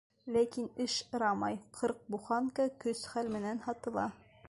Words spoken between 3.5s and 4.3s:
һатыла.